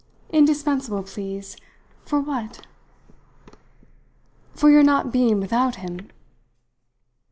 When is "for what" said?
2.07-2.65